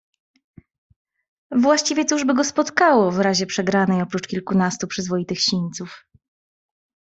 [1.51, 6.05] "Właściwie, cóż by go spotkało, w razie przegranej, oprócz kilkunastu przyzwoitych sińców?"